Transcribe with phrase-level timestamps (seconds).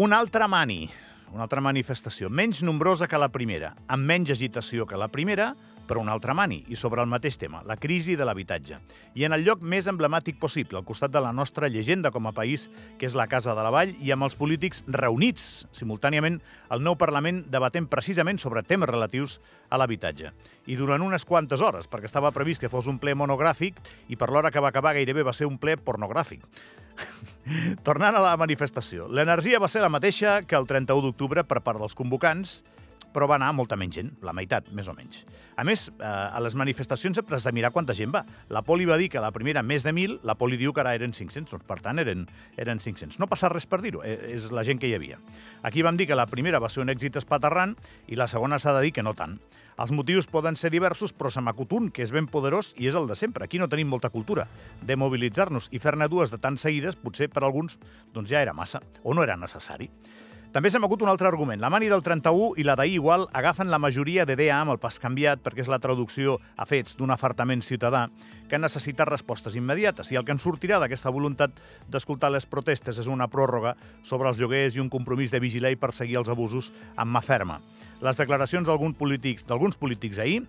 [0.00, 0.86] Un altre mani,
[1.34, 5.50] una altra manifestació, menys nombrosa que la primera, amb menys agitació que la primera,
[5.90, 8.78] però un altre mani, i sobre el mateix tema, la crisi de l'habitatge.
[9.20, 12.32] I en el lloc més emblemàtic possible, al costat de la nostra llegenda com a
[12.32, 16.40] país, que és la Casa de la Vall, i amb els polítics reunits simultàniament
[16.72, 19.36] al nou Parlament debatent precisament sobre temes relatius
[19.68, 20.32] a l'habitatge.
[20.64, 24.32] I durant unes quantes hores, perquè estava previst que fos un ple monogràfic i per
[24.32, 26.48] l'hora que va acabar gairebé va ser un ple pornogràfic.
[27.86, 31.80] Tornant a la manifestació, l'energia va ser la mateixa que el 31 d'octubre per part
[31.80, 32.60] dels convocants,
[33.14, 35.22] però va anar molta menys gent, la meitat, més o menys.
[35.56, 38.24] A més, eh, a les manifestacions sempre has de mirar quanta gent va.
[38.48, 40.94] La Poli va dir que la primera més de 1.000, la Poli diu que ara
[40.94, 43.18] eren 500, doncs per tant eren, eren 500.
[43.20, 45.18] No passa res per dir-ho, eh, és la gent que hi havia.
[45.62, 47.76] Aquí vam dir que la primera va ser un èxit espaterrant
[48.08, 49.38] i la segona s'ha de dir que no tant.
[49.80, 52.96] Els motius poden ser diversos, però se m'acut un, que és ben poderós i és
[52.98, 53.46] el de sempre.
[53.46, 54.44] Aquí no tenim molta cultura.
[54.84, 57.78] De mobilitzar-nos i fer-ne dues de tan seguides, potser per alguns
[58.12, 59.88] doncs ja era massa, o no era necessari.
[60.50, 61.60] També s'ha m'acut un altre argument.
[61.62, 64.96] La mani del 31 i la d'ahir igual agafen la majoria d'idea amb el pas
[64.98, 68.08] canviat perquè és la traducció a fets d'un afartament ciutadà
[68.50, 70.08] que necessita respostes immediates.
[70.10, 71.54] I el que en sortirà d'aquesta voluntat
[71.86, 75.78] d'escoltar les protestes és una pròrroga sobre els lloguers i un compromís de vigilar i
[75.78, 77.60] perseguir els abusos amb mà ferma.
[78.02, 80.40] Les declaracions d'alguns polítics d'alguns polítics ahir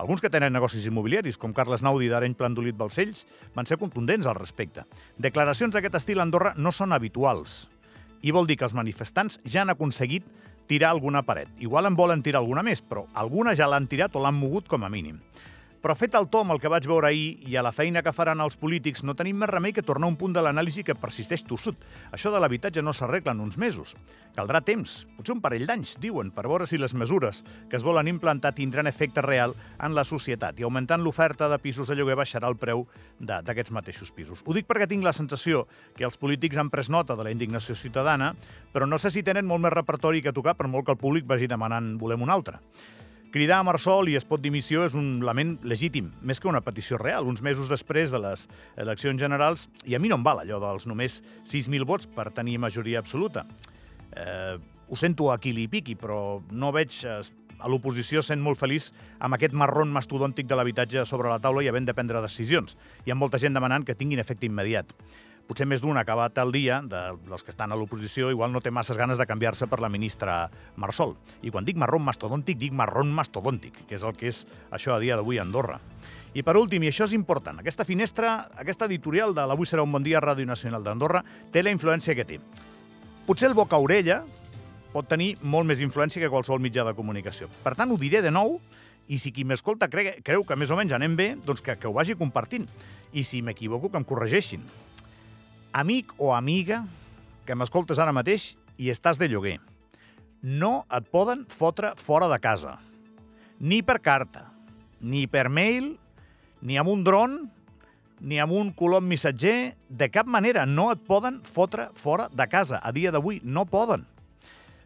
[0.00, 4.38] alguns que tenen negocis immobiliaris, com Carles Naudi d'Areny Plandolit Balcells, van ser contundents al
[4.40, 4.86] respecte.
[5.20, 7.66] Declaracions d'aquest estil a Andorra no són habituals
[8.22, 10.26] i vol dir que els manifestants ja han aconseguit
[10.70, 11.48] tirar alguna paret.
[11.58, 14.84] Igual en volen tirar alguna més, però alguna ja l'han tirat o l'han mogut com
[14.84, 15.18] a mínim.
[15.80, 18.42] Però fet el tom el que vaig veure ahir i a la feina que faran
[18.44, 21.46] els polítics, no tenim més remei que tornar a un punt de l'anàlisi que persisteix
[21.48, 21.78] tossut.
[22.12, 23.94] Això de l'habitatge no s'arregla en uns mesos.
[24.36, 28.12] Caldrà temps, potser un parell d'anys, diuen, per veure si les mesures que es volen
[28.12, 32.52] implantar tindran efecte real en la societat i augmentant l'oferta de pisos de lloguer baixarà
[32.52, 32.84] el preu
[33.18, 34.44] d'aquests mateixos pisos.
[34.44, 35.64] Ho dic perquè tinc la sensació
[35.96, 38.34] que els polítics han pres nota de la indignació ciutadana,
[38.74, 41.24] però no sé si tenen molt més repertori que tocar per molt que el públic
[41.24, 42.60] vagi demanant volem un altre.
[43.30, 46.96] Cridar a Marsol i es pot dimissió és un lament legítim, més que una petició
[46.98, 48.48] real, uns mesos després de les
[48.82, 52.58] eleccions generals, i a mi no em val allò dels només 6.000 vots per tenir
[52.58, 53.44] majoria absoluta.
[54.18, 57.20] Eh, ho sento a qui li piqui, però no veig eh,
[57.60, 58.90] a l'oposició sent molt feliç
[59.22, 62.74] amb aquest marron mastodòntic de l'habitatge sobre la taula i havent de prendre decisions.
[63.06, 64.90] Hi ha molta gent demanant que tinguin efecte immediat
[65.50, 68.70] potser més d'un acabat el dia, de, dels que estan a l'oposició, igual no té
[68.70, 70.44] masses ganes de canviar-se per la ministra
[70.78, 71.16] Marsol.
[71.42, 75.00] I quan dic marrón mastodòntic, dic marrón mastodòntic, que és el que és això a
[75.02, 75.80] dia d'avui a Andorra.
[76.38, 79.90] I per últim, i això és important, aquesta finestra, aquesta editorial de l'Avui serà un
[79.90, 82.38] bon dia Ràdio Nacional d'Andorra té la influència que té.
[83.26, 84.20] Potser el boca-orella
[84.94, 87.50] pot tenir molt més influència que qualsevol mitjà de comunicació.
[87.64, 88.60] Per tant, ho diré de nou,
[89.10, 91.90] i si qui m'escolta creu, creu que més o menys anem bé, doncs que, que
[91.90, 92.68] ho vagi compartint.
[93.10, 94.62] I si m'equivoco, que em corregeixin
[95.72, 96.84] amic o amiga
[97.46, 99.58] que m'escoltes ara mateix i estàs de lloguer.
[100.42, 102.78] No et poden fotre fora de casa.
[103.60, 104.46] Ni per carta,
[105.00, 105.92] ni per mail,
[106.62, 107.36] ni amb un dron,
[108.20, 109.74] ni amb un colom missatger.
[109.88, 112.80] De cap manera no et poden fotre fora de casa.
[112.82, 114.06] A dia d'avui no poden.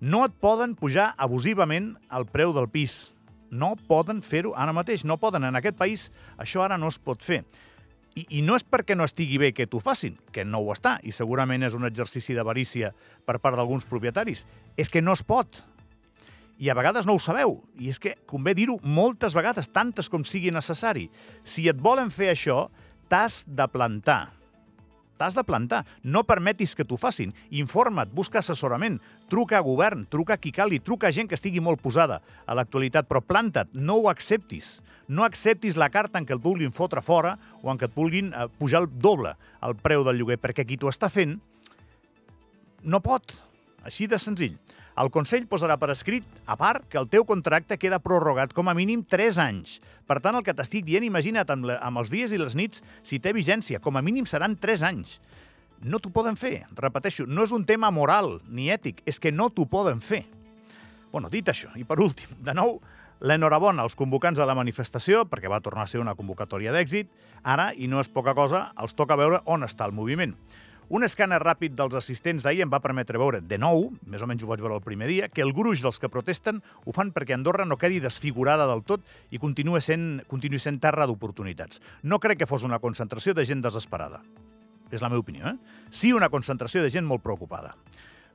[0.00, 3.12] No et poden pujar abusivament el preu del pis.
[3.50, 5.04] No poden fer-ho ara mateix.
[5.04, 5.44] No poden.
[5.44, 7.42] En aquest país això ara no es pot fer.
[8.18, 10.96] I, I no és perquè no estigui bé que t'ho facin, que no ho està,
[11.06, 12.92] i segurament és un exercici d'avarícia
[13.26, 14.44] per part d'alguns propietaris.
[14.76, 15.62] És que no es pot.
[16.60, 17.60] I a vegades no ho sabeu.
[17.78, 21.06] I és que convé dir-ho moltes vegades, tantes com sigui necessari.
[21.44, 22.66] Si et volen fer això,
[23.08, 24.39] t'has de plantar.
[25.20, 25.84] T'has de plantar.
[26.02, 27.34] No permetis que t'ho facin.
[27.52, 28.96] Informa't, busca assessorament,
[29.28, 32.56] truca a govern, truca a qui cali, truca a gent que estigui molt posada a
[32.56, 34.78] l'actualitat, però planta't, no ho acceptis
[35.10, 37.32] no acceptis la carta en què et vulguin fotre fora
[37.64, 39.32] o en què et vulguin eh, pujar el doble
[39.66, 41.34] el preu del lloguer, perquè qui t'ho està fent
[42.84, 43.34] no pot.
[43.84, 44.54] Així de senzill.
[45.00, 48.74] El Consell posarà per escrit, a part, que el teu contracte queda prorrogat com a
[48.76, 49.78] mínim 3 anys.
[50.04, 52.84] Per tant, el que t'estic dient, imagina't amb, la, amb els dies i les nits
[53.06, 53.80] si té vigència.
[53.80, 55.16] Com a mínim seran 3 anys.
[55.80, 56.66] No t'ho poden fer.
[56.76, 60.26] Repeteixo, no és un tema moral ni ètic, és que no t'ho poden fer.
[61.10, 62.76] Bueno, dit això, i per últim, de nou,
[63.20, 67.10] L'enhorabona als convocants de la manifestació, perquè va tornar a ser una convocatòria d'èxit.
[67.44, 70.32] Ara, i no és poca cosa, els toca veure on està el moviment.
[70.90, 74.42] Un escàner ràpid dels assistents d'ahir em va permetre veure, de nou, més o menys
[74.42, 77.36] ho vaig veure el primer dia, que el gruix dels que protesten ho fan perquè
[77.36, 81.78] Andorra no quedi desfigurada del tot i continuï sent, continuï sent terra d'oportunitats.
[82.02, 84.18] No crec que fos una concentració de gent desesperada.
[84.90, 85.86] És la meva opinió, eh?
[85.94, 87.76] Sí una concentració de gent molt preocupada.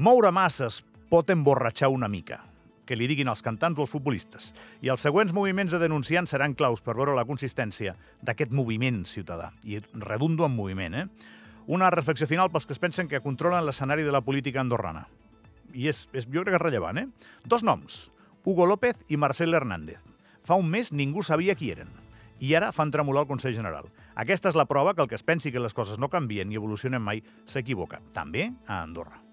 [0.00, 0.80] Moure masses
[1.12, 2.40] pot emborratxar una mica
[2.88, 4.54] que li diguin els cantants o els futbolistes.
[4.80, 7.92] I els següents moviments de denunciants seran claus per veure la consistència
[8.24, 9.52] d'aquest moviment ciutadà.
[9.68, 11.36] I redundo en moviment, eh?
[11.68, 15.06] Una reflexió final pels que es pensen que controlen l'escenari de la política andorrana.
[15.76, 17.06] i és, és, jo crec que és rellevant, eh?
[17.44, 18.10] Dos noms,
[18.42, 20.00] Hugo López i Marcel Hernández.
[20.48, 21.92] Fa un mes ningú sabia qui eren
[22.40, 23.92] i ara fan tremolar el Consell General.
[24.14, 26.56] Aquesta és la prova que el que es pensi que les coses no canvien i
[26.56, 29.27] evolucionen mai s'equivoca, també a Andorra.